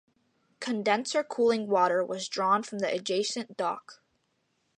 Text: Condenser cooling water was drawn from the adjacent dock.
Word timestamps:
Condenser 0.59 1.23
cooling 1.23 1.67
water 1.67 2.03
was 2.03 2.27
drawn 2.27 2.63
from 2.63 2.79
the 2.79 2.91
adjacent 2.91 3.55
dock. 3.55 4.01